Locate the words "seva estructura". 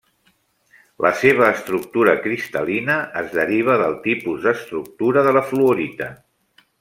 1.23-2.15